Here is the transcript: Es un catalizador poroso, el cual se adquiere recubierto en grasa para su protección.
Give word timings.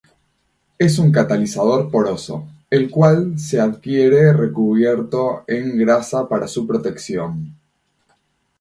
Es 0.79 0.97
un 0.97 1.11
catalizador 1.11 1.91
poroso, 1.91 2.47
el 2.71 2.89
cual 2.89 3.37
se 3.37 3.59
adquiere 3.61 4.33
recubierto 4.33 5.43
en 5.47 5.77
grasa 5.77 6.27
para 6.27 6.47
su 6.47 6.65
protección. 6.65 7.53